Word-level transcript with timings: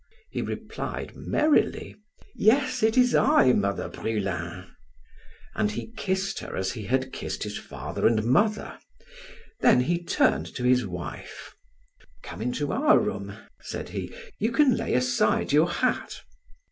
He 0.31 0.41
replied 0.41 1.15
merrily: 1.15 1.95
"Yes, 2.33 2.81
it 2.81 2.97
is 2.97 3.13
I, 3.13 3.53
Mother 3.53 3.87
Brulin," 3.87 4.65
and 5.53 5.69
he 5.69 5.91
kissed 5.91 6.39
her 6.39 6.55
as 6.57 6.71
he 6.71 6.85
had 6.85 7.13
kissed 7.13 7.43
his 7.43 7.59
father 7.59 8.07
and 8.07 8.23
mother. 8.25 8.79
Then 9.59 9.81
he 9.81 10.03
turned 10.03 10.47
to 10.55 10.63
his 10.63 10.87
wife: 10.87 11.53
"Come 12.23 12.41
into 12.41 12.71
our 12.71 12.97
room," 12.97 13.37
said 13.61 13.89
he, 13.89 14.11
"you 14.39 14.51
can 14.51 14.75
lay 14.75 14.95
aside 14.95 15.53
your 15.53 15.69
hat." 15.69 16.21